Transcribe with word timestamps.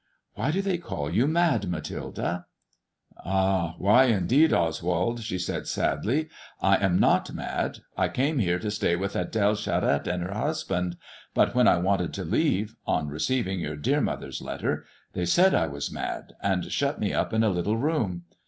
"Why 0.33 0.49
do 0.49 0.63
they 0.63 0.79
call 0.79 1.11
you 1.13 1.27
mad, 1.27 1.69
Mathilde?"" 1.69 2.41
Ah! 3.23 3.75
why, 3.77 4.05
indeed, 4.05 4.51
Oswald 4.51 5.17
1" 5.17 5.17
she 5.25 5.37
said 5.37 5.67
sadly." 5.67 6.27
I 6.59 6.77
am 6.77 6.97
not 6.97 7.31
mad. 7.35 7.81
I 7.95 8.07
came 8.09 8.39
here 8.39 8.57
to 8.57 8.71
stay 8.71 8.95
with 8.95 9.13
Ad^le 9.13 9.55
Charette 9.61 10.07
and 10.07 10.23
her 10.23 10.33
husband; 10.33 10.97
but 11.35 11.53
when 11.53 11.67
I 11.67 11.77
wanted 11.77 12.15
to 12.15 12.23
leave, 12.25 12.75
on 12.87 13.09
receiving 13.09 13.59
your 13.59 13.75
dear 13.75 14.01
mother's 14.01 14.41
letter, 14.41 14.85
they 15.13 15.25
said 15.25 15.53
I 15.53 15.67
was 15.67 15.91
mad 15.91 16.33
and 16.41 16.71
shut 16.71 16.99
me 16.99 17.13
up 17.13 17.31
in 17.31 17.43
a 17.43 17.49
little 17.49 17.77
room. 17.77 18.23